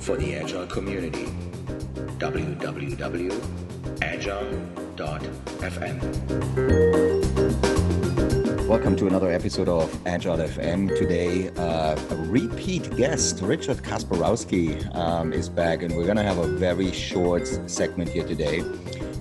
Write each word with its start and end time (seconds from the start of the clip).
for 0.00 0.16
the 0.16 0.36
Agile 0.36 0.66
community. 0.66 1.26
www.agile.fm. 2.18 3.38
Welcome 8.68 8.96
to 8.96 9.06
another 9.06 9.32
episode 9.32 9.68
of 9.68 10.06
Agile 10.06 10.36
FM. 10.36 10.96
Today, 10.96 11.48
uh, 11.56 11.96
a 12.10 12.14
repeat 12.16 12.94
guest, 12.96 13.40
Richard 13.42 13.78
Kasperowski, 13.78 14.94
um, 14.94 15.32
is 15.32 15.48
back, 15.48 15.82
and 15.82 15.96
we're 15.96 16.04
going 16.04 16.16
to 16.16 16.22
have 16.22 16.38
a 16.38 16.46
very 16.46 16.92
short 16.92 17.48
segment 17.66 18.10
here 18.10 18.26
today 18.26 18.62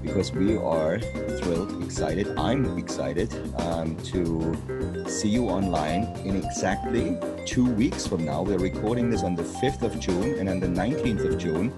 because 0.07 0.31
we 0.31 0.57
are 0.57 0.99
thrilled, 0.99 1.83
excited. 1.83 2.27
I'm 2.37 2.77
excited 2.77 3.29
um, 3.59 3.97
to 4.11 5.05
see 5.07 5.27
you 5.27 5.49
online 5.49 6.03
in 6.25 6.37
exactly 6.37 7.17
two 7.45 7.69
weeks 7.69 8.07
from 8.07 8.23
now. 8.23 8.41
We're 8.41 8.57
recording 8.57 9.09
this 9.09 9.23
on 9.23 9.35
the 9.35 9.43
5th 9.43 9.81
of 9.83 9.99
June, 9.99 10.39
and 10.39 10.49
on 10.49 10.59
the 10.59 10.67
19th 10.67 11.25
of 11.25 11.37
June, 11.37 11.73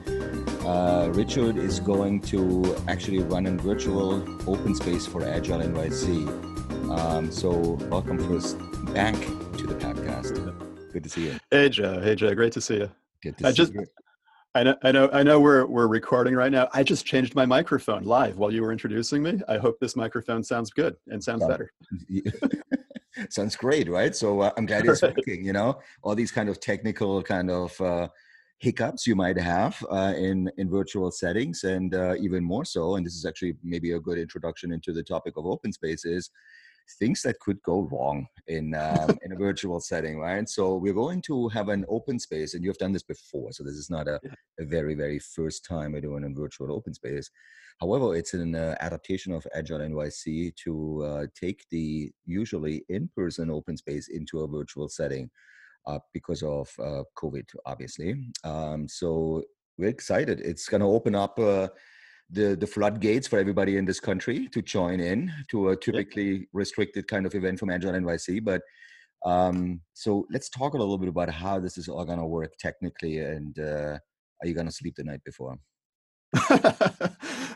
uh, 0.66 1.10
Richard 1.14 1.58
is 1.58 1.80
going 1.80 2.22
to 2.34 2.78
actually 2.88 3.20
run 3.20 3.48
a 3.48 3.52
virtual 3.52 4.24
open 4.48 4.76
space 4.76 5.08
for 5.08 5.24
Agile 5.24 5.62
NYC. 5.62 6.28
Um, 6.98 7.32
so, 7.32 7.50
welcome 7.90 8.20
first 8.20 8.60
back 8.94 9.16
to 9.16 9.66
the 9.66 9.76
podcast. 9.76 10.34
Good 10.94 11.04
to 11.04 11.10
see 11.10 11.26
you. 11.26 11.40
Hey, 11.50 11.70
Joe. 11.70 12.00
Hey, 12.00 12.16
Joe. 12.16 12.34
Great 12.36 12.54
to 12.54 12.62
see 12.62 12.78
you. 12.78 12.92
Good 13.24 13.38
to 13.40 13.48
I 13.48 13.52
see 13.52 13.58
just, 13.58 13.74
you. 13.74 13.86
I 14.56 14.64
know, 14.64 14.76
I 14.84 14.92
know, 14.92 15.10
I 15.14 15.22
know. 15.22 15.40
We're 15.40 15.68
we're 15.68 15.88
recording 15.88 16.34
right 16.34 16.52
now. 16.52 16.70
I 16.74 16.82
just 16.82 17.06
changed 17.06 17.36
my 17.36 17.46
microphone 17.46 18.04
live 18.04 18.40
while 18.40 18.52
you 18.52 18.64
were 18.64 18.72
introducing 18.72 19.22
me. 19.22 19.40
I 19.48 19.58
hope 19.58 19.80
this 19.80 19.96
microphone 19.96 20.44
sounds 20.44 20.72
good 20.72 20.96
and 21.08 21.24
sounds 21.24 21.46
better. 21.46 21.72
sounds 23.30 23.56
great, 23.56 23.88
right? 23.88 24.16
So 24.16 24.42
uh, 24.42 24.52
I'm 24.58 24.66
glad 24.66 24.88
it's 24.88 25.02
working. 25.04 25.46
You 25.46 25.54
know, 25.54 25.80
all 26.02 26.16
these 26.16 26.32
kind 26.32 26.50
of 26.50 26.60
technical 26.60 27.22
kind 27.22 27.52
of 27.52 27.80
uh, 27.80 28.08
hiccups 28.58 29.06
you 29.06 29.16
might 29.16 29.38
have 29.38 29.86
uh, 29.92 30.14
in 30.18 30.50
in 30.58 30.68
virtual 30.68 31.12
settings, 31.12 31.64
and 31.64 31.94
uh, 31.94 32.16
even 32.20 32.44
more 32.44 32.66
so. 32.66 32.96
And 32.96 33.06
this 33.06 33.14
is 33.14 33.26
actually 33.26 33.56
maybe 33.64 33.92
a 33.92 34.00
good 34.00 34.18
introduction 34.18 34.72
into 34.72 34.94
the 34.94 35.04
topic 35.04 35.38
of 35.38 35.46
open 35.46 35.72
spaces 35.72 36.32
things 36.98 37.22
that 37.24 37.40
could 37.40 37.62
go 37.62 37.88
wrong 37.92 38.28
in 38.48 38.74
um, 38.76 39.18
in 39.24 39.32
a 39.32 39.36
virtual 39.48 39.80
setting, 39.80 40.20
right? 40.20 40.48
So 40.50 40.76
we're 40.76 40.94
going 40.94 41.22
to 41.24 41.48
have 41.50 41.70
an 41.70 41.86
open 41.88 42.20
space, 42.20 42.54
and 42.54 42.64
you've 42.64 42.78
done 42.78 42.94
this 42.94 43.04
before, 43.04 43.52
so 43.52 43.64
this 43.64 43.76
is 43.76 43.90
not 43.90 44.08
a, 44.08 44.20
a 44.60 44.66
very 44.66 44.96
very 44.96 45.20
first 45.20 45.66
time 45.66 45.92
we're 45.92 46.02
doing 46.02 46.24
a 46.24 46.30
virtual 46.30 46.72
open 46.72 46.94
space. 46.94 47.30
However, 47.80 48.16
it's 48.16 48.34
an 48.34 48.56
uh, 48.56 48.76
adaptation 48.82 49.32
of 49.32 49.48
Agile 49.56 49.80
NYC 49.80 50.54
to 50.66 51.04
uh, 51.06 51.26
take 51.34 51.66
the 51.72 52.12
usually 52.26 52.84
in-person 52.90 53.50
open 53.50 53.78
space 53.78 54.10
into 54.10 54.42
a 54.42 54.48
virtual 54.48 54.90
setting 54.90 55.30
uh, 55.88 56.00
because 56.14 56.44
of 56.44 56.70
uh, 56.80 57.04
COVID, 57.16 57.46
obviously. 57.66 58.16
Um, 58.44 58.88
so 58.90 59.44
we're 59.78 59.90
excited. 59.90 60.42
It's 60.42 60.68
going 60.68 60.82
to 60.82 60.88
open 60.88 61.16
up 61.16 61.40
uh, 61.40 61.70
the 62.32 62.56
the 62.56 62.68
floodgates 62.68 63.28
for 63.28 63.40
everybody 63.40 63.78
in 63.78 63.86
this 63.86 64.00
country 64.00 64.48
to 64.50 64.62
join 64.62 65.00
in 65.00 65.32
to 65.50 65.70
a 65.70 65.76
typically 65.76 66.32
yep. 66.32 66.48
restricted 66.54 67.08
kind 67.08 67.26
of 67.26 67.34
event 67.36 67.60
from 67.60 67.70
Agile 67.70 67.94
NYC. 67.94 68.44
But 68.44 68.62
um, 69.26 69.82
so 69.94 70.26
let's 70.32 70.50
talk 70.50 70.74
a 70.74 70.78
little 70.78 70.98
bit 70.98 71.10
about 71.10 71.30
how 71.30 71.60
this 71.60 71.78
is 71.78 71.88
all 71.88 72.06
going 72.06 72.20
to 72.20 72.26
work 72.26 72.54
technically, 72.60 73.20
and 73.20 73.58
uh, 73.60 73.98
are 74.42 74.48
you 74.48 74.54
going 74.54 74.68
to 74.68 74.72
sleep 74.72 74.96
the 74.96 75.04
night 75.04 75.24
before? 75.24 75.58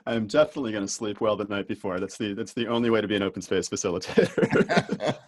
I'm 0.05 0.27
definitely 0.27 0.71
going 0.71 0.85
to 0.85 0.91
sleep 0.91 1.21
well 1.21 1.35
the 1.35 1.45
night 1.45 1.67
before. 1.67 1.99
That's 1.99 2.17
the 2.17 2.33
that's 2.33 2.53
the 2.53 2.67
only 2.67 2.89
way 2.89 3.01
to 3.01 3.07
be 3.07 3.15
an 3.15 3.23
open 3.23 3.41
space 3.41 3.69
facilitator. 3.69 4.47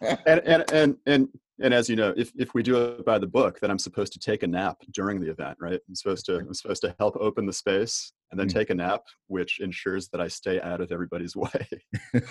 and, 0.26 0.42
and 0.42 0.72
and 0.74 0.98
and 1.06 1.30
and 1.62 1.74
as 1.74 1.88
you 1.88 1.96
know, 1.96 2.14
if 2.18 2.32
if 2.36 2.54
we 2.54 2.64
do 2.64 2.84
it 2.84 3.06
by 3.06 3.20
the 3.20 3.28
book, 3.28 3.60
then 3.60 3.70
I'm 3.70 3.80
supposed 3.80 4.14
to 4.14 4.20
take 4.20 4.44
a 4.44 4.48
nap 4.48 4.78
during 4.92 5.22
the 5.22 5.30
event, 5.30 5.58
right? 5.62 5.80
I'm 5.88 5.96
supposed 5.96 6.26
to 6.26 6.38
I'm 6.38 6.54
supposed 6.54 6.82
to 6.82 6.96
help 7.00 7.16
open 7.18 7.46
the 7.46 7.54
space 7.54 8.12
and 8.32 8.40
then 8.40 8.48
mm 8.48 8.54
take 8.54 8.70
a 8.70 8.76
nap, 8.76 9.04
which 9.28 9.60
ensures 9.60 10.08
that 10.10 10.22
I 10.22 10.28
stay 10.28 10.60
out 10.62 10.82
of 10.82 10.92
everybody's 10.92 11.36
way. 11.46 11.68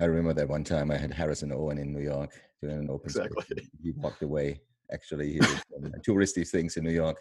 I 0.00 0.04
remember 0.04 0.32
that 0.34 0.48
one 0.48 0.64
time 0.64 0.90
I 0.90 0.96
had 0.96 1.12
Harrison 1.12 1.52
Owen 1.52 1.78
in 1.78 1.92
New 1.92 2.02
York 2.02 2.30
doing 2.62 2.78
an 2.78 2.90
open 2.90 3.06
exactly. 3.06 3.42
Space. 3.42 3.68
He 3.82 3.92
walked 3.92 4.22
away. 4.22 4.60
Actually, 4.92 5.34
he 5.34 5.38
did 5.82 5.94
touristy 6.06 6.48
things 6.48 6.76
in 6.76 6.84
New 6.84 6.92
York 6.92 7.16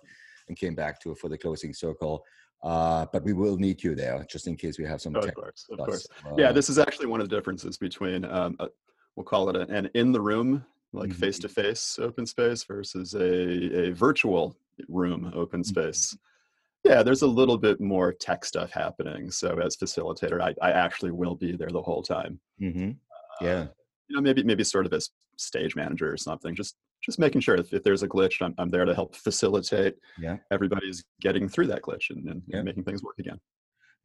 and 0.48 0.58
came 0.58 0.76
back 0.76 1.02
to 1.02 1.16
for 1.16 1.30
the 1.30 1.38
closing 1.38 1.74
circle. 1.74 2.24
Uh, 2.64 3.06
but 3.12 3.24
we 3.24 3.34
will 3.34 3.58
need 3.58 3.84
you 3.84 3.94
there 3.94 4.26
just 4.30 4.48
in 4.48 4.56
case 4.56 4.80
we 4.80 4.86
have 4.86 5.02
some. 5.02 5.16
Oh, 5.16 5.20
of 5.20 5.34
course, 5.34 5.66
of 5.72 5.78
course. 5.80 6.08
Uh, 6.26 6.36
yeah, 6.38 6.52
this 6.52 6.70
is 6.70 6.80
actually 6.80 7.08
one 7.08 7.20
of 7.20 7.30
the 7.30 7.36
differences 7.36 7.78
between 7.78 8.24
um, 8.26 8.56
a, 8.60 8.68
we'll 9.16 9.26
call 9.26 9.50
it 9.50 9.70
an 9.70 9.90
in 9.94 10.12
the 10.14 10.22
room, 10.22 10.66
like 10.94 11.12
face 11.12 11.40
to 11.40 11.50
face 11.50 12.00
open 12.02 12.26
space, 12.26 12.64
versus 12.64 13.16
a 13.16 13.90
a 13.90 13.92
virtual 13.92 14.56
room 14.88 15.32
open 15.36 15.62
mm-hmm. 15.62 15.70
space. 15.70 16.14
Mm-hmm. 16.14 16.33
Yeah, 16.84 17.02
there's 17.02 17.22
a 17.22 17.28
little 17.28 17.58
bit 17.58 17.80
more 17.80 18.12
tech 18.12 18.44
stuff 18.44 18.72
happening. 18.72 19.32
So 19.32 19.60
as 19.60 19.78
facilitator, 19.78 20.42
I, 20.42 20.54
I 20.62 20.72
actually 20.72 21.12
will 21.12 21.36
be 21.36 21.56
there 21.56 21.70
the 21.70 21.82
whole 21.82 22.04
time. 22.04 22.40
Mm-hmm. 22.62 22.92
Yeah. 23.44 23.52
Uh, 23.52 23.68
you 24.10 24.16
know, 24.18 24.22
maybe 24.22 24.44
maybe 24.44 24.64
sort 24.64 24.86
of 24.86 24.94
as 24.94 25.10
stage 25.38 25.76
manager 25.76 26.12
or 26.12 26.18
something, 26.18 26.56
just 26.56 26.76
just 27.02 27.20
making 27.20 27.42
sure 27.42 27.56
if, 27.56 27.74
if 27.74 27.84
there's 27.84 28.04
a 28.04 28.08
glitch, 28.08 28.42
I'm, 28.42 28.54
I'm 28.58 28.70
there 28.70 28.86
to 28.86 28.96
help 28.96 29.16
facilitate 29.16 29.96
yeah. 30.18 30.38
everybody's 30.52 31.04
getting 31.22 31.50
through 31.50 31.68
that 31.68 31.82
glitch 31.82 32.10
and, 32.10 32.28
and, 32.30 32.42
yeah. 32.48 32.62
making 32.62 32.84
things 32.84 33.04
work 33.04 33.20
again. 33.20 33.40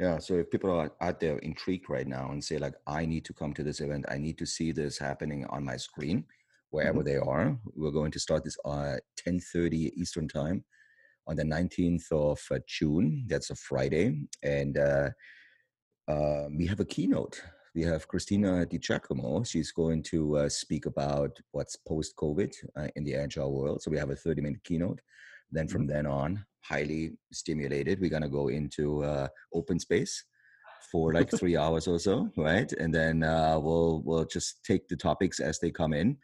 Yeah. 0.00 0.18
So 0.18 0.34
if 0.34 0.50
people 0.50 0.70
are 0.70 0.92
out 1.00 1.20
there 1.20 1.38
intrigued 1.38 1.90
right 1.90 2.06
now 2.06 2.30
and 2.30 2.42
say 2.42 2.58
like, 2.58 2.74
I 2.86 3.06
need 3.06 3.24
to 3.26 3.32
come 3.32 3.52
to 3.54 3.62
this 3.62 3.80
event, 3.80 4.06
I 4.08 4.18
need 4.18 4.38
to 4.38 4.46
see 4.46 4.72
this 4.72 4.98
happening 4.98 5.44
on 5.46 5.64
my 5.64 5.76
screen, 5.76 6.24
wherever 6.70 7.00
mm-hmm. 7.00 7.08
they 7.08 7.16
are. 7.16 7.56
We're 7.74 7.90
going 7.90 8.12
to 8.12 8.20
start 8.20 8.44
this 8.44 8.56
at 8.64 9.02
10:30 9.26 9.92
Eastern 9.96 10.28
time 10.28 10.64
on 11.28 11.36
the 11.36 11.44
19th 11.44 12.10
of 12.10 12.40
uh, 12.50 12.58
June. 12.66 13.24
That's 13.28 13.50
a 13.50 13.54
Friday, 13.54 14.22
and 14.42 14.78
uh, 14.78 15.10
uh, 16.08 16.48
we 16.56 16.66
have 16.66 16.80
a 16.80 16.84
keynote 16.84 17.40
we 17.78 17.84
have 17.84 18.08
Christina 18.08 18.66
Di 18.66 18.78
Giacomo. 18.78 19.44
She's 19.44 19.70
going 19.70 20.02
to 20.04 20.38
uh, 20.38 20.48
speak 20.48 20.86
about 20.86 21.38
what's 21.52 21.76
post 21.76 22.16
COVID 22.16 22.52
uh, 22.76 22.88
in 22.96 23.04
the 23.04 23.14
agile 23.14 23.52
world. 23.52 23.82
So 23.82 23.90
we 23.90 23.98
have 23.98 24.10
a 24.10 24.16
30 24.16 24.42
minute 24.42 24.64
keynote. 24.64 25.00
Then 25.52 25.68
from 25.68 25.82
mm-hmm. 25.82 25.92
then 25.92 26.06
on, 26.06 26.44
highly 26.60 27.12
stimulated, 27.32 28.00
we're 28.00 28.10
going 28.10 28.22
to 28.22 28.28
go 28.28 28.48
into 28.48 29.04
uh, 29.04 29.28
open 29.54 29.78
space 29.78 30.24
for 30.90 31.12
like 31.12 31.30
three 31.38 31.56
hours 31.56 31.86
or 31.86 32.00
so, 32.00 32.28
right? 32.36 32.70
And 32.72 32.92
then 32.92 33.22
uh, 33.22 33.58
we'll 33.60 34.02
we'll 34.04 34.24
just 34.24 34.64
take 34.64 34.88
the 34.88 34.96
topics 34.96 35.38
as 35.38 35.60
they 35.60 35.70
come 35.70 35.92
in. 35.92 36.16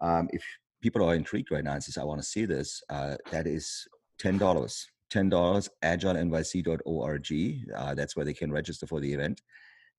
Um, 0.00 0.28
if 0.32 0.44
people 0.82 1.04
are 1.04 1.16
intrigued 1.16 1.50
right 1.50 1.64
now 1.64 1.72
and 1.72 1.82
says, 1.82 1.98
"I 1.98 2.04
want 2.04 2.20
to 2.20 2.26
see 2.26 2.44
this," 2.44 2.80
uh, 2.90 3.16
that 3.32 3.48
is 3.48 3.88
ten 4.18 4.38
dollars. 4.38 4.86
Ten 5.10 5.28
dollars. 5.28 5.68
AgileNYC.org. 5.84 7.32
Uh, 7.76 7.94
that's 7.94 8.16
where 8.16 8.24
they 8.24 8.34
can 8.34 8.52
register 8.52 8.86
for 8.86 9.00
the 9.00 9.12
event 9.12 9.42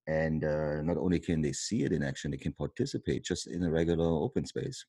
and 0.08 0.44
uh, 0.44 0.82
not 0.82 0.98
only 0.98 1.20
can 1.20 1.42
they 1.42 1.54
see 1.54 1.84
it 1.84 1.92
in 1.92 2.04
action 2.04 2.32
they 2.32 2.38
can 2.38 2.54
participate 2.54 3.24
just 3.24 3.48
in 3.48 3.64
a 3.64 3.70
regular 3.70 4.06
open 4.06 4.46
space 4.46 4.86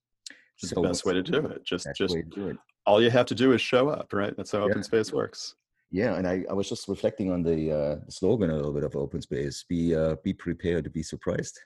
so 0.57 0.81
the 0.81 0.89
best 0.89 1.05
way 1.05 1.15
to 1.15 1.23
do 1.23 1.47
it 1.47 1.65
just 1.65 1.87
just 1.97 2.17
do 2.31 2.49
it. 2.49 2.57
all 2.87 3.03
you 3.03 3.11
have 3.11 3.27
to 3.27 3.34
do 3.34 3.53
is 3.53 3.61
show 3.61 3.89
up 3.89 4.13
right 4.13 4.37
that's 4.37 4.53
how 4.53 4.59
yeah. 4.59 4.65
open 4.65 4.83
space 4.83 5.13
works 5.13 5.55
yeah 5.91 6.15
and 6.15 6.27
I, 6.27 6.45
I 6.51 6.53
was 6.53 6.69
just 6.69 6.89
reflecting 6.89 7.31
on 7.31 7.43
the 7.43 7.73
uh, 7.73 7.97
slogan 8.09 8.51
a 8.51 8.57
little 8.57 8.73
bit 8.73 8.84
of 8.84 8.97
open 8.97 9.21
space 9.21 9.65
be 9.69 9.95
uh, 9.95 10.17
be 10.25 10.33
prepared 10.33 10.84
to 10.84 10.91
be 10.91 11.03
surprised 11.03 11.59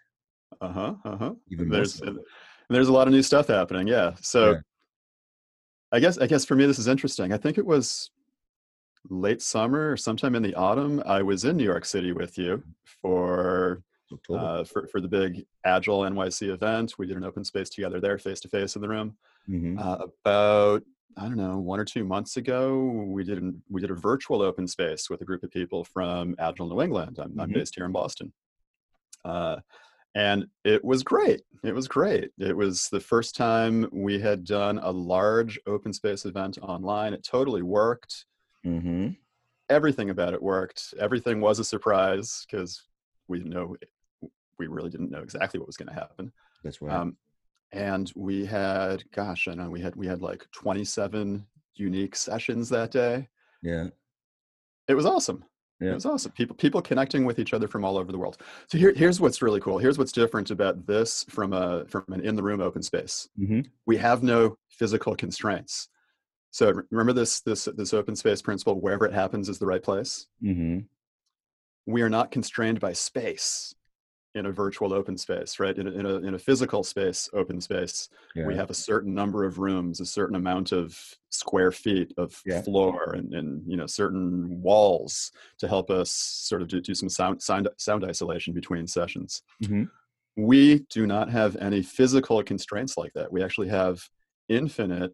uh-huh 0.60 0.94
uh-huh 1.04 1.34
even 1.50 1.68
there's 1.68 1.94
so. 1.94 2.18
there's 2.70 2.88
a 2.88 2.92
lot 2.92 3.06
of 3.06 3.14
new 3.14 3.22
stuff 3.22 3.46
happening 3.46 3.86
yeah 3.86 4.12
so 4.20 4.52
yeah. 4.52 4.58
I 5.92 6.00
guess 6.00 6.18
i 6.18 6.26
guess 6.26 6.44
for 6.44 6.54
me 6.54 6.66
this 6.66 6.78
is 6.78 6.88
interesting 6.88 7.32
i 7.32 7.36
think 7.36 7.58
it 7.58 7.66
was 7.66 8.10
late 9.10 9.42
summer 9.42 9.92
or 9.92 9.96
sometime 9.96 10.34
in 10.34 10.42
the 10.42 10.54
autumn, 10.54 11.02
I 11.06 11.22
was 11.22 11.44
in 11.44 11.56
New 11.56 11.64
York 11.64 11.84
City 11.84 12.12
with 12.12 12.38
you 12.38 12.62
for 12.84 13.82
uh, 14.30 14.64
for 14.64 14.86
for 14.86 15.00
the 15.00 15.08
big 15.08 15.44
Agile 15.64 16.00
NYC 16.00 16.52
event. 16.52 16.94
We 16.98 17.06
did 17.06 17.16
an 17.16 17.24
open 17.24 17.44
space 17.44 17.68
together 17.70 18.00
there, 18.00 18.18
face 18.18 18.40
to 18.40 18.48
face 18.48 18.74
in 18.76 18.82
the 18.82 18.88
room. 18.88 19.16
Mm-hmm. 19.48 19.78
Uh, 19.78 20.06
about 20.24 20.82
I 21.16 21.22
don't 21.22 21.36
know 21.36 21.58
one 21.58 21.80
or 21.80 21.84
two 21.84 22.04
months 22.04 22.36
ago, 22.36 22.78
we 23.06 23.24
did 23.24 23.38
an, 23.38 23.62
we 23.68 23.80
did 23.80 23.90
a 23.90 23.94
virtual 23.94 24.42
open 24.42 24.66
space 24.66 25.10
with 25.10 25.20
a 25.20 25.24
group 25.24 25.42
of 25.42 25.50
people 25.50 25.84
from 25.84 26.34
Agile 26.38 26.68
New 26.68 26.82
England. 26.82 27.18
I'm, 27.18 27.30
mm-hmm. 27.30 27.40
I'm 27.40 27.52
based 27.52 27.74
here 27.74 27.84
in 27.84 27.92
Boston. 27.92 28.32
Uh, 29.24 29.56
and 30.18 30.48
it 30.64 30.84
was 30.84 31.04
great. 31.04 31.42
It 31.62 31.72
was 31.72 31.86
great. 31.86 32.32
It 32.38 32.56
was 32.56 32.88
the 32.88 32.98
first 32.98 33.36
time 33.36 33.88
we 33.92 34.18
had 34.18 34.42
done 34.42 34.80
a 34.82 34.90
large 34.90 35.60
open 35.64 35.92
space 35.92 36.24
event 36.24 36.58
online. 36.60 37.14
It 37.14 37.22
totally 37.22 37.62
worked. 37.62 38.24
Mm-hmm. 38.66 39.10
Everything 39.70 40.10
about 40.10 40.34
it 40.34 40.42
worked. 40.42 40.92
Everything 40.98 41.40
was 41.40 41.60
a 41.60 41.64
surprise 41.64 42.44
because 42.50 42.82
we 43.28 43.44
know 43.44 43.76
we 44.58 44.66
really 44.66 44.90
didn't 44.90 45.12
know 45.12 45.22
exactly 45.22 45.60
what 45.60 45.68
was 45.68 45.76
going 45.76 45.88
to 45.88 45.94
happen. 45.94 46.32
That's 46.64 46.82
right. 46.82 46.96
Um, 46.96 47.16
and 47.70 48.10
we 48.16 48.44
had, 48.44 49.04
gosh, 49.12 49.46
I 49.46 49.54
know 49.54 49.70
we 49.70 49.80
had 49.80 49.94
we 49.94 50.08
had 50.08 50.20
like 50.20 50.48
27 50.50 51.46
unique 51.76 52.16
sessions 52.16 52.68
that 52.70 52.90
day. 52.90 53.28
Yeah. 53.62 53.90
It 54.88 54.94
was 54.94 55.06
awesome. 55.06 55.44
Yeah. 55.80 55.90
It 55.90 55.94
was 55.94 56.06
awesome. 56.06 56.32
People 56.32 56.56
people 56.56 56.82
connecting 56.82 57.24
with 57.24 57.38
each 57.38 57.54
other 57.54 57.68
from 57.68 57.84
all 57.84 57.98
over 57.98 58.10
the 58.10 58.18
world. 58.18 58.38
So 58.68 58.78
here, 58.78 58.92
here's 58.94 59.20
what's 59.20 59.42
really 59.42 59.60
cool. 59.60 59.78
Here's 59.78 59.98
what's 59.98 60.12
different 60.12 60.50
about 60.50 60.86
this 60.86 61.24
from 61.28 61.52
a 61.52 61.84
from 61.86 62.04
an 62.08 62.20
in 62.22 62.34
the 62.36 62.42
room 62.42 62.60
open 62.60 62.82
space. 62.82 63.28
Mm-hmm. 63.38 63.60
We 63.86 63.96
have 63.98 64.22
no 64.22 64.58
physical 64.70 65.14
constraints 65.16 65.88
So 66.50 66.72
remember 66.90 67.12
this 67.12 67.40
this 67.40 67.68
this 67.76 67.94
open 67.94 68.16
space 68.16 68.42
principle: 68.42 68.80
wherever 68.80 69.06
it 69.06 69.12
happens 69.12 69.48
is 69.48 69.58
the 69.58 69.66
right 69.66 69.82
place. 69.82 70.26
Mm-hmm. 70.42 70.80
We 71.86 72.02
are 72.02 72.10
not 72.10 72.30
constrained 72.30 72.80
by 72.80 72.92
space 72.92 73.74
in 74.34 74.46
a 74.46 74.52
virtual 74.52 74.92
open 74.92 75.16
space, 75.16 75.58
right? 75.58 75.76
In 75.76 75.88
a, 75.88 75.90
in 75.90 76.06
a, 76.06 76.14
in 76.16 76.34
a 76.34 76.38
physical 76.38 76.84
space, 76.84 77.28
open 77.32 77.60
space, 77.60 78.08
yeah. 78.36 78.46
we 78.46 78.54
have 78.54 78.70
a 78.70 78.74
certain 78.74 79.14
number 79.14 79.44
of 79.44 79.58
rooms, 79.58 80.00
a 80.00 80.06
certain 80.06 80.36
amount 80.36 80.72
of 80.72 80.98
square 81.30 81.72
feet 81.72 82.12
of 82.18 82.40
yeah. 82.44 82.60
floor 82.62 83.14
and, 83.14 83.34
and, 83.34 83.62
you 83.66 83.76
know, 83.76 83.86
certain 83.86 84.60
walls 84.62 85.32
to 85.58 85.66
help 85.66 85.90
us 85.90 86.10
sort 86.10 86.62
of 86.62 86.68
do, 86.68 86.80
do 86.80 86.94
some 86.94 87.08
sound, 87.08 87.42
sound, 87.42 87.68
sound 87.78 88.04
isolation 88.04 88.52
between 88.52 88.86
sessions. 88.86 89.42
Mm-hmm. 89.64 89.84
We 90.36 90.86
do 90.90 91.06
not 91.06 91.30
have 91.30 91.56
any 91.56 91.82
physical 91.82 92.42
constraints 92.42 92.96
like 92.96 93.12
that. 93.14 93.32
We 93.32 93.42
actually 93.42 93.68
have 93.68 94.08
infinite 94.48 95.12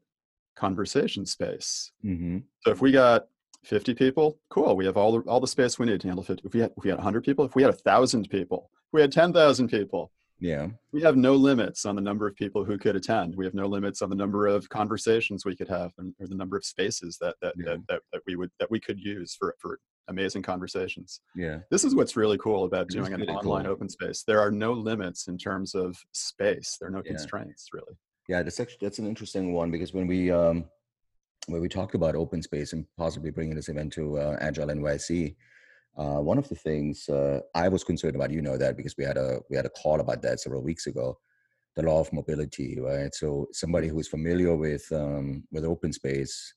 conversation 0.57 1.25
space. 1.25 1.93
Mm-hmm. 2.05 2.39
So 2.61 2.73
if 2.73 2.81
we 2.81 2.93
got 2.93 3.27
50 3.65 3.95
people, 3.95 4.39
cool. 4.51 4.77
We 4.77 4.87
have 4.87 4.97
all 4.97 5.19
the, 5.19 5.29
all 5.29 5.41
the 5.41 5.47
space 5.47 5.79
we 5.79 5.87
need 5.87 6.01
to 6.01 6.07
handle 6.07 6.25
50. 6.25 6.43
If 6.47 6.55
we 6.55 6.61
had, 6.61 6.73
if 6.77 6.85
we 6.85 6.91
had 6.91 6.99
100 6.99 7.25
people, 7.25 7.45
if 7.45 7.55
we 7.55 7.63
had 7.63 7.73
a 7.73 7.77
thousand 7.77 8.29
people, 8.31 8.71
if 8.89 8.93
we 8.93 9.01
had 9.01 9.13
10,000 9.13 9.69
people. 9.69 10.11
Yeah. 10.41 10.69
We 10.93 11.01
have 11.03 11.17
no 11.17 11.35
limits 11.35 11.87
on 11.87 11.95
the 11.95 12.03
number 12.03 12.27
of 12.27 12.35
people 12.35 12.65
who 12.65 12.77
could 12.77 12.97
attend. 12.97 13.35
We 13.37 13.45
have 13.45 13.55
no 13.55 13.67
limits 13.67 14.03
on 14.03 14.11
the 14.11 14.17
number 14.17 14.47
of 14.47 14.69
conversations 14.69 15.45
we 15.45 15.57
could 15.57 15.69
have 15.69 15.93
and, 15.97 16.15
or 16.21 16.27
the 16.27 16.35
number 16.35 16.57
of 16.57 16.65
spaces 16.65 17.17
that 17.21 17.37
that, 17.41 17.55
yeah. 17.57 17.65
that, 17.65 17.79
that, 17.89 18.01
that 18.13 18.23
we 18.27 18.37
would 18.37 18.51
that 18.59 18.71
we 18.71 18.81
could 18.81 18.99
use 18.99 19.35
for 19.39 19.55
for 19.59 19.79
amazing 20.09 20.43
conversations. 20.43 21.21
Yeah. 21.35 21.61
This 21.71 21.85
is 21.85 21.95
what's 21.95 22.17
really 22.17 22.37
cool 22.39 22.65
about 22.65 22.89
doing 22.89 23.13
an 23.13 23.23
online 23.23 23.65
cool. 23.65 23.73
open 23.73 23.89
space. 23.89 24.23
There 24.27 24.41
are 24.41 24.51
no 24.51 24.73
limits 24.73 25.29
in 25.29 25.39
terms 25.39 25.75
of 25.75 25.97
space. 26.13 26.77
There 26.79 26.89
are 26.89 26.93
no 26.93 27.03
yeah. 27.05 27.13
constraints 27.13 27.69
really. 27.73 27.97
Yeah, 28.29 28.43
that's 28.43 28.61
actually 28.61 28.79
that's 28.81 28.99
an 28.99 29.07
interesting 29.07 29.53
one 29.53 29.71
because 29.71 29.95
when 29.95 30.07
we 30.07 30.31
um 30.31 30.65
when 31.47 31.61
we 31.61 31.69
talked 31.69 31.95
about 31.95 32.15
open 32.15 32.43
space 32.43 32.73
and 32.73 32.87
possibly 32.97 33.31
bringing 33.31 33.55
this 33.55 33.69
event 33.69 33.93
to 33.95 34.19
uh, 34.19 34.37
Agile 34.41 34.69
NYC, 34.69 35.37
uh, 35.97 36.21
one 36.21 36.39
of 36.39 36.49
the 36.49 36.55
things 36.55 37.09
uh, 37.09 37.41
I 37.55 37.69
was 37.69 37.85
concerned 37.85 38.17
about, 38.17 38.31
you 38.31 38.43
know 38.43 38.57
that 38.57 38.77
because 38.77 38.97
we 38.97 39.05
had 39.05 39.17
a 39.17 39.41
we 39.49 39.57
had 39.57 39.67
a 39.67 39.71
call 39.71 40.01
about 40.01 40.23
that 40.23 40.41
several 40.41 40.63
weeks 40.63 40.87
ago, 40.87 41.19
the 41.77 41.83
law 41.83 42.01
of 42.01 42.13
mobility, 42.13 42.79
right? 42.81 43.15
So 43.15 43.47
somebody 43.53 43.89
who 43.89 44.01
is 44.01 44.09
familiar 44.09 44.57
with 44.57 44.91
um, 44.91 45.45
with 45.53 45.65
open 45.65 45.93
space 45.93 46.55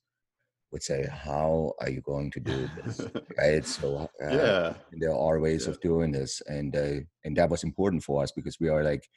would 0.72 0.82
say, 0.82 1.06
"How 1.08 1.72
are 1.80 1.90
you 1.90 2.00
going 2.00 2.32
to 2.32 2.40
do 2.40 2.68
this?" 2.82 3.00
right? 3.38 3.64
So 3.64 4.10
uh, 4.22 4.28
yeah, 4.28 4.74
there 4.92 5.14
are 5.14 5.38
ways 5.38 5.64
yeah. 5.66 5.70
of 5.70 5.80
doing 5.80 6.10
this, 6.10 6.42
and 6.46 6.74
uh, 6.74 7.00
and 7.24 7.36
that 7.36 7.50
was 7.50 7.62
important 7.62 8.02
for 8.02 8.22
us 8.22 8.32
because 8.32 8.58
we 8.58 8.68
are 8.68 8.82
like, 8.82 9.08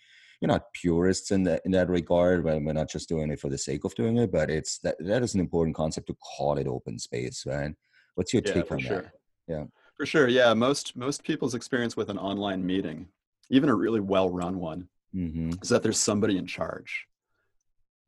you're 0.42 0.48
not 0.48 0.74
purists 0.74 1.32
in 1.32 1.44
that 1.44 1.62
in 1.66 1.72
that 1.72 1.90
regard. 1.90 2.44
Right? 2.44 2.62
We're 2.62 2.74
not 2.74 2.90
just 2.90 3.08
doing 3.08 3.32
it 3.32 3.40
for 3.40 3.50
the 3.50 3.58
sake 3.58 3.86
of 3.86 3.96
doing 3.96 4.18
it, 4.18 4.32
but 4.32 4.50
it's 4.50 4.80
that 4.80 4.96
that 5.00 5.24
is 5.24 5.36
an 5.36 5.40
important 5.40 5.76
concept 5.76 6.08
to 6.08 6.16
call 6.16 6.58
it 6.58 6.68
open 6.68 7.00
space, 7.00 7.46
right? 7.46 7.74
What's 8.16 8.34
your 8.34 8.42
yeah, 8.46 8.54
take 8.54 8.72
on 8.72 8.80
sure. 8.80 9.02
that? 9.04 9.12
Yeah. 9.48 9.64
For 9.96 10.06
sure, 10.06 10.28
yeah. 10.28 10.54
Most 10.54 10.96
most 10.98 11.24
people's 11.24 11.54
experience 11.54 11.96
with 11.96 12.10
an 12.10 12.18
online 12.18 12.66
meeting, 12.66 13.08
even 13.50 13.70
a 13.70 13.76
really 13.76 14.00
well-run 14.00 14.60
one, 14.60 14.88
mm-hmm. 15.16 15.52
is 15.62 15.70
that 15.70 15.84
there's 15.84 16.00
somebody 16.00 16.38
in 16.38 16.48
charge, 16.48 17.06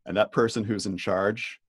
and 0.05 0.17
that 0.17 0.31
person 0.31 0.63
who's 0.63 0.87
in 0.87 0.97
charge 0.97 1.59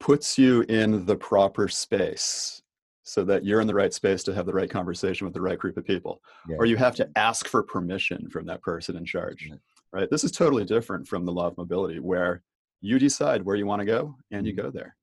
puts 0.00 0.38
you 0.38 0.62
in 0.62 1.04
the 1.06 1.16
proper 1.16 1.68
space 1.68 2.62
so 3.02 3.24
that 3.24 3.44
you're 3.44 3.60
in 3.60 3.66
the 3.66 3.74
right 3.74 3.94
space 3.94 4.24
to 4.24 4.34
have 4.34 4.46
the 4.46 4.52
right 4.52 4.68
conversation 4.68 5.24
with 5.24 5.32
the 5.32 5.40
right 5.40 5.58
group 5.58 5.76
of 5.76 5.84
people 5.86 6.20
yeah. 6.48 6.56
or 6.58 6.66
you 6.66 6.76
have 6.76 6.94
to 6.94 7.08
ask 7.16 7.46
for 7.46 7.62
permission 7.62 8.28
from 8.28 8.44
that 8.44 8.60
person 8.62 8.96
in 8.96 9.04
charge. 9.04 9.50
Right? 9.92 10.10
This 10.10 10.24
is 10.24 10.32
totally 10.32 10.64
different 10.64 11.06
from 11.06 11.24
the 11.24 11.32
law 11.32 11.48
of 11.48 11.56
mobility 11.56 11.98
where 11.98 12.42
you 12.80 12.98
decide 12.98 13.42
where 13.42 13.56
you 13.56 13.66
want 13.66 13.80
to 13.80 13.86
go 13.86 14.16
and 14.30 14.46
you 14.46 14.52
mm-hmm. 14.52 14.66
go 14.66 14.70
there. 14.70 14.96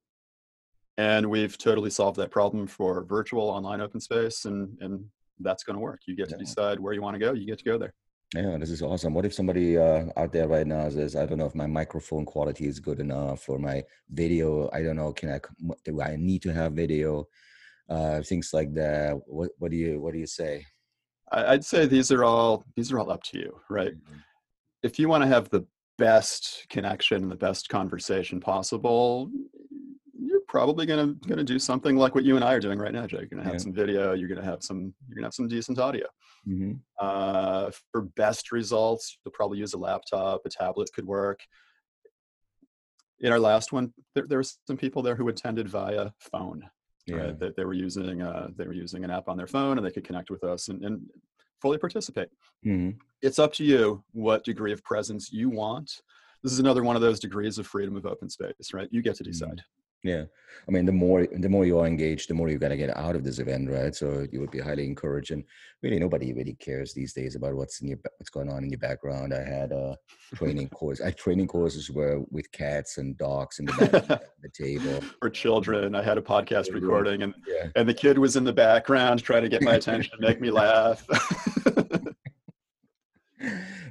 And 0.96 1.28
we've 1.28 1.58
totally 1.58 1.90
solved 1.90 2.18
that 2.18 2.30
problem 2.30 2.66
for 2.66 3.04
virtual 3.04 3.48
online 3.48 3.80
open 3.80 4.00
space 4.00 4.44
and 4.44 4.76
and 4.80 5.04
that's 5.40 5.64
going 5.64 5.74
to 5.74 5.80
work. 5.80 6.00
You 6.06 6.14
get 6.14 6.28
to 6.28 6.36
decide 6.36 6.78
where 6.78 6.92
you 6.92 7.02
want 7.02 7.14
to 7.16 7.18
go 7.18 7.32
you 7.32 7.46
get 7.46 7.58
to 7.58 7.64
go 7.64 7.78
there. 7.78 7.92
Yeah 8.34 8.56
this 8.58 8.70
is 8.70 8.82
awesome. 8.82 9.14
What 9.14 9.24
if 9.24 9.34
somebody 9.34 9.76
uh, 9.76 10.06
out 10.16 10.32
there 10.32 10.46
right 10.48 10.66
now 10.66 10.88
says 10.88 11.16
i 11.16 11.26
don't 11.26 11.38
know 11.38 11.46
if 11.46 11.54
my 11.54 11.66
microphone 11.66 12.24
quality 12.24 12.66
is 12.66 12.78
good 12.78 13.00
enough 13.00 13.48
or 13.48 13.58
my 13.58 13.82
video 14.10 14.70
i 14.72 14.82
don't 14.82 14.96
know 14.96 15.12
can 15.12 15.30
i 15.30 15.40
do 15.84 16.00
i 16.00 16.16
need 16.16 16.42
to 16.42 16.52
have 16.52 16.72
video? 16.72 17.26
Uh, 17.86 18.22
things 18.22 18.54
like 18.54 18.72
that. 18.72 19.20
What, 19.26 19.50
what 19.58 19.70
do 19.70 19.76
you 19.76 20.00
what 20.00 20.14
do 20.14 20.18
you 20.18 20.26
say? 20.26 20.64
I'd 21.32 21.64
say 21.64 21.86
these 21.86 22.12
are 22.12 22.24
all 22.24 22.64
these 22.76 22.92
are 22.92 22.98
all 23.00 23.10
up 23.10 23.22
to 23.24 23.38
you 23.38 23.60
right? 23.68 23.94
Mm-hmm. 23.94 24.18
If 24.84 24.98
you 24.98 25.08
want 25.08 25.22
to 25.22 25.28
have 25.28 25.48
the 25.48 25.66
best 25.98 26.66
connection 26.68 27.22
and 27.22 27.32
the 27.32 27.36
best 27.36 27.68
conversation 27.68 28.40
possible 28.40 29.30
you're 30.16 30.40
probably 30.46 30.86
gonna 30.86 31.14
gonna 31.26 31.44
do 31.44 31.58
something 31.58 31.96
like 31.96 32.14
what 32.14 32.24
you 32.24 32.36
and 32.36 32.44
I 32.44 32.54
are 32.54 32.60
doing 32.60 32.78
right 32.78 32.92
now, 32.92 33.06
Jay. 33.06 33.18
You're 33.18 33.26
gonna 33.26 33.42
have 33.42 33.54
yeah. 33.54 33.58
some 33.58 33.72
video. 33.72 34.12
You're 34.12 34.28
gonna 34.28 34.44
have 34.44 34.62
some. 34.62 34.94
You're 35.08 35.16
gonna 35.16 35.26
have 35.26 35.34
some 35.34 35.48
decent 35.48 35.78
audio. 35.78 36.06
Mm-hmm. 36.48 36.74
Uh, 37.00 37.70
for 37.90 38.02
best 38.02 38.52
results, 38.52 39.18
you'll 39.24 39.32
probably 39.32 39.58
use 39.58 39.74
a 39.74 39.78
laptop. 39.78 40.42
A 40.44 40.48
tablet 40.48 40.90
could 40.94 41.06
work. 41.06 41.40
In 43.20 43.32
our 43.32 43.40
last 43.40 43.72
one, 43.72 43.92
there, 44.14 44.26
there 44.28 44.38
were 44.38 44.44
some 44.66 44.76
people 44.76 45.02
there 45.02 45.16
who 45.16 45.28
attended 45.28 45.68
via 45.68 46.12
phone. 46.20 46.62
Yeah. 47.06 47.16
Right? 47.16 47.38
They, 47.38 47.50
they 47.56 47.64
were 47.64 47.74
using 47.74 48.22
uh, 48.22 48.48
they 48.56 48.66
were 48.66 48.72
using 48.72 49.04
an 49.04 49.10
app 49.10 49.28
on 49.28 49.36
their 49.36 49.46
phone, 49.46 49.78
and 49.78 49.86
they 49.86 49.90
could 49.90 50.04
connect 50.04 50.30
with 50.30 50.44
us 50.44 50.68
and, 50.68 50.84
and 50.84 51.00
fully 51.60 51.78
participate. 51.78 52.28
Mm-hmm. 52.64 52.98
It's 53.24 53.38
up 53.38 53.54
to 53.54 53.64
you 53.64 54.04
what 54.12 54.44
degree 54.44 54.70
of 54.70 54.84
presence 54.84 55.32
you 55.32 55.48
want. 55.48 55.90
This 56.42 56.52
is 56.52 56.58
another 56.58 56.82
one 56.82 56.94
of 56.94 57.00
those 57.00 57.18
degrees 57.18 57.56
of 57.56 57.66
freedom 57.66 57.96
of 57.96 58.04
open 58.04 58.28
space, 58.28 58.74
right? 58.74 58.86
You 58.90 59.00
get 59.00 59.16
to 59.16 59.22
mm-hmm. 59.22 59.32
decide. 59.32 59.62
Yeah, 60.02 60.24
I 60.68 60.70
mean, 60.70 60.84
the 60.84 60.92
more 60.92 61.26
the 61.26 61.48
more 61.48 61.64
you 61.64 61.78
are 61.78 61.86
engaged, 61.86 62.28
the 62.28 62.34
more 62.34 62.50
you're 62.50 62.58
gonna 62.58 62.76
get 62.76 62.94
out 62.94 63.16
of 63.16 63.24
this 63.24 63.38
event, 63.38 63.70
right? 63.70 63.94
So 63.94 64.26
you 64.30 64.40
would 64.40 64.50
be 64.50 64.58
highly 64.58 64.84
encouraged, 64.84 65.30
and 65.30 65.42
really 65.82 65.98
nobody 65.98 66.34
really 66.34 66.52
cares 66.56 66.92
these 66.92 67.14
days 67.14 67.34
about 67.34 67.54
what's 67.54 67.80
in 67.80 67.88
your 67.88 67.98
what's 68.18 68.28
going 68.28 68.50
on 68.50 68.62
in 68.62 68.68
your 68.68 68.78
background. 68.78 69.32
I 69.32 69.42
had 69.42 69.72
a 69.72 69.96
training 70.34 70.68
course. 70.68 71.00
I 71.00 71.10
training 71.12 71.46
courses 71.46 71.90
were 71.90 72.20
with 72.30 72.52
cats 72.52 72.98
and 72.98 73.16
dogs 73.16 73.58
in 73.58 73.64
the, 73.64 73.72
back, 73.72 74.20
the 74.42 74.50
table 74.50 75.00
for 75.22 75.30
children. 75.30 75.94
I 75.94 76.02
had 76.02 76.18
a 76.18 76.22
podcast 76.22 76.74
recording, 76.74 77.22
and 77.22 77.32
yeah. 77.48 77.68
and 77.74 77.88
the 77.88 77.94
kid 77.94 78.18
was 78.18 78.36
in 78.36 78.44
the 78.44 78.52
background 78.52 79.22
trying 79.22 79.44
to 79.44 79.48
get 79.48 79.62
my 79.62 79.76
attention, 79.76 80.18
make 80.20 80.42
me 80.42 80.50
laugh. 80.50 81.06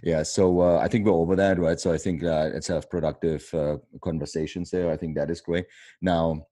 yeah 0.03 0.21
so 0.21 0.59
uh, 0.59 0.79
i 0.79 0.87
think 0.87 1.05
we're 1.05 1.13
over 1.13 1.35
that 1.35 1.57
right? 1.59 1.79
So 1.79 1.93
i 1.93 1.97
think 1.97 2.23
uh, 2.23 2.49
let's 2.53 2.67
have 2.67 2.89
productive 2.89 3.49
uh, 3.53 3.77
conversations 4.01 4.69
there. 4.69 4.91
I 4.91 4.97
think 4.97 5.15
that 5.15 5.31
is 5.31 5.41
great. 5.41 5.65
Now 6.01 6.45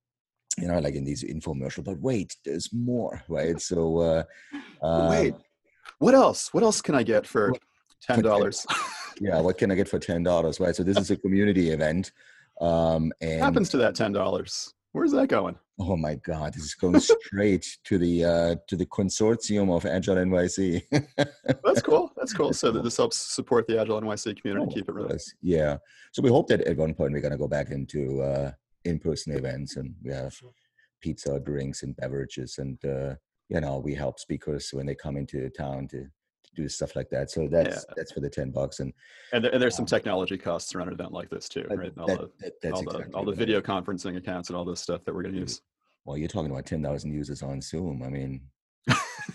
you 0.58 0.68
know 0.68 0.80
like 0.80 0.96
in 0.96 1.06
these 1.06 1.24
infomercial 1.24 1.84
but 1.84 2.00
wait 2.00 2.36
there's 2.44 2.70
more 2.74 3.22
right? 3.28 3.60
So 3.60 3.98
uh, 4.00 4.24
wait 5.10 5.34
um, 5.34 5.42
what 6.00 6.16
else? 6.16 6.54
What 6.54 6.64
else 6.64 6.82
can 6.82 6.96
i 6.96 7.04
get 7.04 7.28
for 7.28 7.54
ten 8.02 8.22
dollars? 8.22 8.66
Yeah 9.20 9.40
what 9.40 9.58
can 9.60 9.70
i 9.70 9.76
get 9.76 9.88
for 9.88 10.00
ten 10.00 10.24
dollars 10.24 10.60
right? 10.60 10.76
So 10.76 10.84
this 10.84 10.98
is 10.98 11.12
a 11.12 11.18
community 11.18 11.70
event 11.70 12.12
um 12.60 13.12
and 13.22 13.40
what 13.40 13.46
happens 13.46 13.70
to 13.70 13.78
that 13.78 13.94
ten 13.96 14.12
dollars? 14.12 14.74
Where's 14.94 15.12
that 15.12 15.28
going? 15.28 15.58
Oh 15.84 15.98
my 15.98 16.14
God, 16.16 16.54
this 16.54 16.64
is 16.64 16.76
going 16.76 17.00
straight 17.00 17.66
to 17.86 17.98
the 17.98 18.24
uh, 18.24 18.56
to 18.68 18.76
the 18.76 18.86
consortium 18.86 19.76
of 19.76 19.84
Agile 19.86 20.16
NYC. 20.16 20.84
That's 21.64 21.82
cool. 21.82 22.12
That's 22.16 22.34
cool. 22.34 22.54
So 22.54 22.72
that 22.72 22.84
this 22.84 22.98
helps 22.98 23.18
support 23.18 23.66
the 23.66 23.82
Agile 23.82 24.00
NYC 24.00 24.40
community, 24.40 24.68
oh, 24.70 24.74
keep 24.74 24.88
it 24.88 24.94
real. 24.94 25.10
Yeah. 25.42 25.78
So 26.12 26.22
we 26.22 26.30
hope 26.30 26.48
that 26.50 26.62
at 26.62 26.78
one 26.78 26.94
point 26.94 27.14
we're 27.14 27.22
going 27.22 27.32
to 27.32 27.38
go 27.38 27.48
back 27.48 27.72
into 27.72 28.22
uh, 28.22 28.52
in-person 28.86 29.34
events 29.34 29.78
and 29.78 29.96
we 30.04 30.14
have 30.14 30.36
pizza, 31.02 31.40
drinks, 31.40 31.82
and 31.82 31.96
beverages, 31.96 32.60
and 32.60 32.78
uh, 32.86 33.16
you 33.50 33.60
know 33.60 33.80
we 33.80 33.96
help 33.96 34.20
speakers 34.20 34.70
when 34.72 34.86
they 34.86 34.96
come 34.96 35.18
into 35.18 35.50
town 35.50 35.88
to 35.88 36.06
do 36.56 36.68
stuff 36.68 36.96
like 36.96 37.10
that. 37.10 37.32
So 37.32 37.48
that's 37.48 37.86
yeah. 37.88 37.94
that's 37.96 38.12
for 38.12 38.20
the 38.20 38.30
ten 38.30 38.52
bucks, 38.52 38.80
and 38.80 38.94
and, 39.34 39.44
there, 39.44 39.52
and 39.52 39.62
there's 39.62 39.74
um, 39.76 39.88
some 39.88 39.98
technology 39.98 40.38
costs 40.38 40.76
around 40.76 40.90
an 40.90 40.94
event 40.94 41.12
like 41.12 41.30
this 41.30 41.50
too, 41.50 41.66
right? 41.70 41.92
All, 41.98 42.08
that, 42.08 42.20
the, 42.40 42.52
that, 42.62 42.74
all, 42.74 42.82
exactly 42.82 43.12
the, 43.12 43.18
all 43.18 43.26
the 43.26 43.32
video 43.32 43.62
conferencing 43.62 44.18
accounts 44.18 44.50
and 44.50 44.58
all 44.58 44.66
this 44.66 44.82
stuff 44.82 45.04
that 45.06 45.14
we're 45.14 45.24
going 45.24 45.36
to 45.36 45.42
use. 45.42 45.62
Well, 46.06 46.18
you're 46.18 46.28
talking 46.28 46.52
about 46.52 46.66
ten 46.66 46.84
thousand 46.84 47.12
users 47.12 47.44
on 47.44 47.62
Zoom. 47.62 48.02
I 48.04 48.10
mean, 48.10 48.42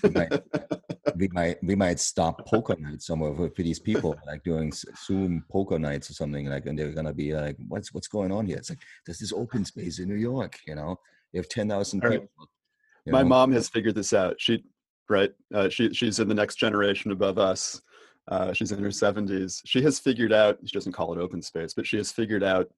we, 0.03 0.11
might, 0.11 0.33
we 1.17 1.29
might 1.29 1.63
we 1.63 1.75
might 1.75 2.01
stop 2.01 2.47
poker 2.47 2.77
nights 2.79 3.07
somewhere 3.07 3.35
for, 3.35 3.51
for 3.51 3.63
these 3.63 3.79
people, 3.79 4.17
like 4.27 4.43
doing 4.43 4.73
Zoom 5.07 5.45
poker 5.51 5.79
nights 5.79 6.11
or 6.11 6.15
something 6.15 6.47
like, 6.47 6.67
and 6.67 6.79
they're 6.79 6.93
gonna 6.93 7.15
be 7.15 7.35
like, 7.35 7.57
"What's 7.69 7.93
what's 7.95 8.09
going 8.09 8.33
on 8.33 8.47
here?" 8.47 8.57
It's 8.57 8.71
like 8.71 8.81
there's 9.05 9.19
this 9.19 9.33
open 9.33 9.65
space 9.65 9.99
in 9.99 10.09
New 10.09 10.17
York, 10.17 10.59
you 10.67 10.75
know. 10.75 10.99
You 11.33 11.41
have 11.41 11.49
ten 11.49 11.69
thousand 11.69 12.01
people. 12.01 12.17
Right. 12.17 13.13
My 13.13 13.23
know? 13.23 13.29
mom 13.29 13.53
has 13.53 13.69
figured 13.69 13.95
this 13.95 14.13
out. 14.13 14.37
She 14.39 14.65
right? 15.09 15.31
Uh, 15.55 15.69
she 15.69 15.93
she's 15.95 16.19
in 16.19 16.29
the 16.29 16.35
next 16.35 16.57
generation 16.57 17.13
above 17.13 17.39
us. 17.39 17.81
Uh, 18.29 18.53
she's 18.53 18.73
in 18.73 18.83
her 18.83 18.89
70s. 18.89 19.61
She 19.65 19.81
has 19.83 20.01
figured 20.01 20.33
out. 20.33 20.59
She 20.65 20.73
doesn't 20.73 20.93
call 20.93 21.13
it 21.13 21.21
open 21.21 21.41
space, 21.41 21.75
but 21.75 21.87
she 21.87 21.97
has 21.97 22.11
figured 22.11 22.43
out 22.43 22.69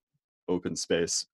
open 0.46 0.76
space 0.76 1.24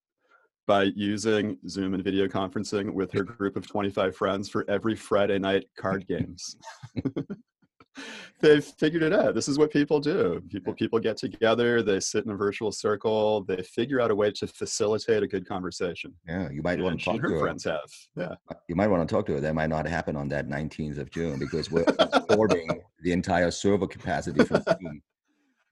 by 0.67 0.85
using 0.95 1.59
Zoom 1.69 1.95
and 1.95 2.03
video 2.03 2.27
conferencing 2.27 2.93
with 2.93 3.13
her 3.13 3.23
group 3.25 3.57
of 3.57 3.67
25 3.67 4.17
friends 4.17 4.49
for 4.49 4.65
every 4.69 4.97
Friday 4.97 5.39
night 5.39 5.65
card 5.77 6.07
games. 6.09 6.57
they've 8.41 8.65
figured 8.65 9.03
it 9.03 9.13
out. 9.13 9.35
This 9.35 9.49
is 9.49 9.59
what 9.59 9.71
people 9.71 10.01
do. 10.01 10.43
People 10.49 10.75
people 10.75 10.99
get 10.99 11.17
together, 11.17 11.83
they 11.83 12.01
sit 12.01 12.25
in 12.25 12.31
a 12.33 12.37
virtual 12.37 12.73
circle, 12.73 13.45
they 13.45 13.63
figure 13.63 14.01
out 14.01 14.11
a 14.11 14.15
way 14.15 14.31
to 14.33 14.47
facilitate 14.47 15.23
a 15.23 15.29
good 15.29 15.47
conversation. 15.47 16.13
Yeah, 16.27 16.51
you 16.51 16.63
might 16.63 16.75
and 16.75 16.85
want 16.85 16.99
to 16.99 17.05
talk 17.05 17.23
to 17.23 17.29
her. 17.29 17.39
friends 17.39 17.65
have. 17.65 17.91
Yeah. 18.17 18.35
Uh, 18.51 18.55
you 18.69 18.75
might 18.75 18.89
want 18.89 19.09
to 19.09 19.15
talk 19.15 19.27
to 19.27 19.35
her. 19.35 19.41
That 19.41 19.55
might 19.55 19.71
not 19.71 19.87
happen 19.87 20.17
on 20.17 20.29
that 20.31 20.49
19th 20.49 20.99
of 20.99 21.11
June 21.11 21.39
because 21.39 21.71
we're 21.71 21.85
absorbing 21.99 22.69
the 23.03 23.13
entire 23.13 23.51
server 23.51 23.87
capacity 23.87 24.45
for 24.45 24.61
Zoom. 24.61 25.03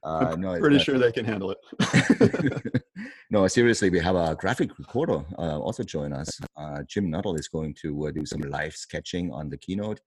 Uh, 0.04 0.34
no, 0.36 0.58
pretty 0.58 0.78
sure 0.78 0.98
they 0.98 1.12
can 1.12 1.24
handle 1.24 1.54
it. 1.54 2.82
no, 3.30 3.46
seriously, 3.46 3.88
we 3.88 4.00
have 4.00 4.16
a 4.16 4.34
graphic 4.34 4.76
recorder 4.78 5.24
uh, 5.38 5.58
also 5.58 5.84
join 5.84 6.12
us. 6.12 6.40
Uh, 6.56 6.82
Jim 6.88 7.08
Nuttall 7.08 7.36
is 7.36 7.48
going 7.48 7.74
to 7.82 8.08
uh, 8.08 8.10
do 8.10 8.26
some 8.26 8.40
live 8.40 8.74
sketching 8.74 9.32
on 9.32 9.48
the 9.48 9.56
keynote. 9.56 10.00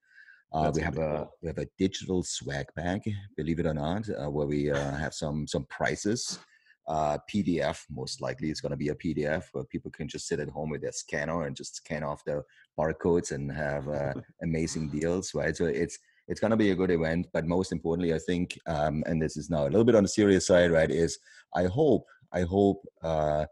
Uh, 0.55 0.71
we 0.73 0.81
have 0.81 0.97
a 0.97 1.27
we 1.41 1.47
have 1.47 1.57
a 1.57 1.67
digital 1.77 2.23
swag 2.23 2.65
bag, 2.75 3.01
believe 3.35 3.59
it 3.59 3.65
or 3.65 3.73
not, 3.73 4.07
uh, 4.09 4.29
where 4.29 4.47
we 4.47 4.71
uh, 4.71 4.91
have 4.91 5.13
some 5.13 5.47
some 5.47 5.65
prices. 5.65 6.39
Uh, 6.87 7.17
PDF 7.33 7.83
most 7.89 8.21
likely 8.21 8.51
it's 8.51 8.61
going 8.61 8.69
to 8.69 8.77
be 8.77 8.89
a 8.89 8.95
PDF 8.95 9.45
where 9.53 9.63
people 9.63 9.89
can 9.89 10.07
just 10.07 10.27
sit 10.27 10.39
at 10.39 10.49
home 10.49 10.69
with 10.69 10.81
their 10.81 10.91
scanner 10.91 11.47
and 11.47 11.55
just 11.55 11.77
scan 11.77 12.03
off 12.03 12.23
the 12.25 12.43
barcodes 12.77 13.31
and 13.31 13.51
have 13.51 13.89
uh, 13.89 14.13
amazing 14.43 14.87
deals, 14.89 15.33
right? 15.33 15.57
So 15.57 15.65
it's 15.65 15.97
it's 16.27 16.39
going 16.39 16.51
to 16.51 16.57
be 16.57 16.71
a 16.71 16.75
good 16.75 16.91
event. 16.91 17.27
But 17.33 17.45
most 17.45 17.71
importantly, 17.71 18.13
I 18.13 18.19
think, 18.19 18.57
um, 18.67 19.03
and 19.05 19.21
this 19.21 19.37
is 19.37 19.49
now 19.49 19.63
a 19.63 19.69
little 19.69 19.83
bit 19.83 19.95
on 19.95 20.03
the 20.03 20.09
serious 20.09 20.47
side, 20.47 20.71
right? 20.71 20.89
Is 20.89 21.19
I 21.55 21.65
hope 21.65 22.05
I 22.31 22.41
hope 22.41 22.85
uh, 23.03 23.45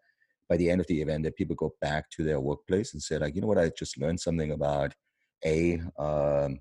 by 0.50 0.58
the 0.58 0.70
end 0.70 0.82
of 0.82 0.88
the 0.88 1.02
event 1.02 1.24
that 1.24 1.36
people 1.36 1.56
go 1.56 1.74
back 1.82 2.10
to 2.12 2.24
their 2.24 2.40
workplace 2.40 2.94
and 2.94 3.02
say 3.02 3.18
like, 3.18 3.36
you 3.36 3.42
know 3.42 3.48
what, 3.48 3.58
I 3.58 3.72
just 3.78 3.98
learned 3.98 4.20
something 4.20 4.52
about 4.52 4.94
a 5.46 5.82
um, 5.98 6.60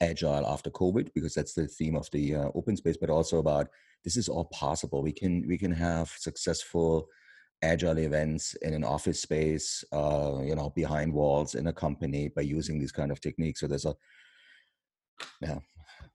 agile 0.00 0.46
after 0.46 0.70
covid 0.70 1.08
because 1.14 1.34
that's 1.34 1.54
the 1.54 1.66
theme 1.66 1.96
of 1.96 2.08
the 2.12 2.34
uh, 2.34 2.48
open 2.54 2.76
space 2.76 2.96
but 2.96 3.10
also 3.10 3.38
about 3.38 3.68
this 4.04 4.16
is 4.16 4.28
all 4.28 4.46
possible 4.46 5.02
we 5.02 5.12
can 5.12 5.44
we 5.46 5.56
can 5.56 5.70
have 5.70 6.08
successful 6.18 7.06
agile 7.62 7.98
events 7.98 8.54
in 8.62 8.74
an 8.74 8.82
office 8.82 9.22
space 9.22 9.84
uh, 9.92 10.40
you 10.42 10.56
know 10.56 10.70
behind 10.70 11.12
walls 11.12 11.54
in 11.54 11.68
a 11.68 11.72
company 11.72 12.28
by 12.34 12.42
using 12.42 12.78
these 12.78 12.92
kind 12.92 13.12
of 13.12 13.20
techniques 13.20 13.60
so 13.60 13.68
there's 13.68 13.84
a 13.84 13.94
yeah 15.40 15.58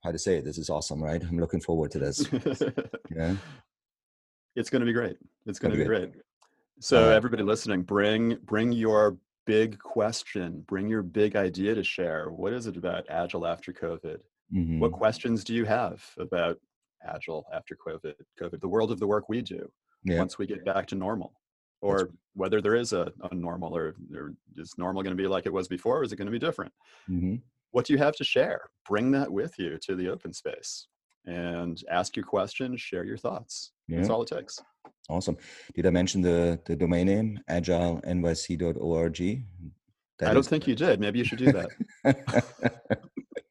how 0.04 0.12
to 0.12 0.20
say 0.20 0.38
it 0.38 0.46
this 0.46 0.58
is 0.58 0.70
awesome 0.70 1.02
right 1.02 1.24
i'm 1.24 1.40
looking 1.40 1.62
forward 1.62 1.92
to 1.92 2.00
this 2.00 2.26
yeah 3.16 3.36
it's 4.56 4.70
going 4.70 4.80
to 4.80 4.86
be 4.86 4.94
great 4.94 5.18
it's 5.46 5.60
going 5.60 5.72
to 5.72 5.78
be 5.78 5.86
great 5.86 6.12
so 6.80 7.10
uh, 7.10 7.14
everybody 7.14 7.44
listening 7.44 7.84
bring 7.84 8.38
bring 8.46 8.72
your 8.72 9.18
big 9.48 9.80
question, 9.80 10.64
bring 10.68 10.88
your 10.88 11.02
big 11.02 11.36
idea 11.36 11.74
to 11.74 11.84
share. 11.84 12.30
What 12.30 12.54
is 12.54 12.68
it 12.68 12.78
about 12.78 13.06
Agile 13.10 13.48
after 13.48 13.74
COVID? 13.74 14.20
Mm-hmm. 14.54 14.80
What 14.80 14.92
questions 14.92 15.44
do 15.44 15.56
you 15.56 15.66
have 15.66 16.04
about 16.20 16.60
Agile 17.04 17.46
after 17.52 17.76
COVID? 17.76 18.14
COVID, 18.40 18.60
the 18.60 18.68
world 18.68 18.92
of 18.92 19.00
the 19.00 19.08
work 19.08 19.30
we 19.30 19.42
do 19.42 19.68
yeah. 20.04 20.20
once 20.20 20.38
we 20.38 20.46
get 20.46 20.64
back 20.66 20.86
to 20.88 20.96
normal, 20.96 21.34
or 21.82 22.00
That's... 22.00 22.12
whether 22.36 22.62
there 22.62 22.76
is 22.76 22.94
a, 22.94 23.12
a 23.32 23.34
normal, 23.34 23.76
or, 23.76 23.96
or, 24.16 24.34
is 24.58 24.78
normal 24.78 25.02
going 25.02 25.16
to 25.16 25.22
be 25.22 25.28
like 25.28 25.46
it 25.46 25.54
was 25.54 25.68
before, 25.68 26.00
or 26.00 26.04
is 26.04 26.12
it 26.12 26.18
going 26.18 26.28
to 26.28 26.32
be 26.32 26.40
different? 26.40 26.74
Mm-hmm. 27.10 27.36
What 27.72 27.86
do 27.86 27.94
you 27.94 28.00
have 28.00 28.16
to 28.16 28.24
share? 28.24 28.62
Bring 28.88 29.12
that 29.12 29.32
with 29.32 29.54
you 29.58 29.78
to 29.84 29.96
the 29.96 30.10
open 30.10 30.34
space 30.34 30.88
and 31.26 31.82
ask 31.92 32.16
your 32.16 32.26
questions, 32.26 32.82
share 32.82 33.04
your 33.04 33.18
thoughts. 33.18 33.72
Yeah. 33.88 33.98
That's 33.98 34.10
all 34.10 34.22
it 34.24 34.30
takes. 34.30 34.60
Awesome. 35.10 35.38
Did 35.76 35.86
I 35.86 35.90
mention 35.90 36.22
the, 36.22 36.60
the 36.66 36.76
domain 36.76 37.08
name, 37.08 37.40
agilenyc.org? 37.50 39.44
That 40.20 40.30
I 40.30 40.34
don't 40.34 40.46
think 40.46 40.68
you 40.68 40.76
did. 40.76 41.00
Maybe 41.00 41.20
you 41.20 41.26
should 41.26 41.38
do 41.40 41.52
that. 41.52 41.70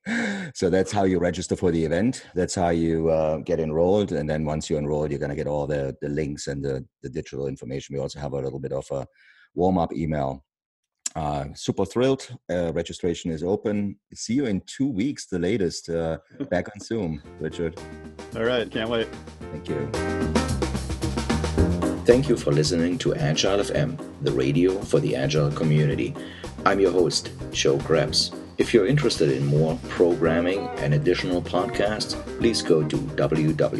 so 0.54 0.68
that's 0.68 0.92
how 0.92 1.04
you 1.04 1.18
register 1.18 1.56
for 1.56 1.70
the 1.70 1.84
event. 1.84 2.26
That's 2.34 2.54
how 2.54 2.70
you 2.70 3.08
uh, 3.08 3.38
get 3.38 3.60
enrolled. 3.60 4.12
And 4.12 4.28
then 4.28 4.44
once 4.44 4.68
you're 4.68 4.78
enrolled, 4.78 5.10
you're 5.10 5.20
going 5.20 5.30
to 5.30 5.36
get 5.36 5.46
all 5.46 5.66
the, 5.66 5.96
the 6.00 6.08
links 6.08 6.48
and 6.48 6.64
the, 6.64 6.84
the 7.02 7.08
digital 7.08 7.46
information. 7.46 7.94
We 7.94 8.00
also 8.00 8.18
have 8.18 8.32
a 8.32 8.40
little 8.40 8.58
bit 8.58 8.72
of 8.72 8.86
a 8.90 9.06
warm 9.54 9.78
up 9.78 9.92
email. 9.94 10.44
Uh, 11.16 11.46
super 11.54 11.86
thrilled. 11.86 12.28
Uh, 12.50 12.70
registration 12.74 13.30
is 13.30 13.42
open. 13.42 13.96
See 14.12 14.34
you 14.34 14.44
in 14.44 14.60
two 14.66 14.86
weeks, 14.86 15.24
the 15.26 15.38
latest, 15.38 15.88
uh, 15.88 16.18
back 16.50 16.68
on 16.68 16.78
Zoom, 16.80 17.22
Richard. 17.40 17.80
All 18.36 18.44
right. 18.44 18.70
Can't 18.70 18.90
wait. 18.90 19.08
Thank 19.50 19.68
you. 19.70 19.88
Thank 22.04 22.28
you 22.28 22.36
for 22.36 22.52
listening 22.52 22.98
to 22.98 23.14
Agile 23.14 23.60
FM, 23.60 23.98
the 24.22 24.30
radio 24.30 24.78
for 24.82 25.00
the 25.00 25.16
Agile 25.16 25.50
community. 25.50 26.14
I'm 26.66 26.80
your 26.80 26.92
host, 26.92 27.30
Joe 27.50 27.78
Krebs. 27.78 28.32
If 28.58 28.74
you're 28.74 28.86
interested 28.86 29.30
in 29.30 29.46
more 29.46 29.78
programming 29.88 30.68
and 30.78 30.92
additional 30.94 31.40
podcasts, 31.40 32.14
please 32.38 32.60
go 32.62 32.82
to 32.86 32.96
www.agile.fm. 32.96 33.76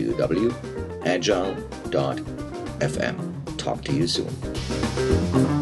Talk 3.58 3.84
to 3.84 3.92
you 3.92 4.06
soon. 4.06 5.55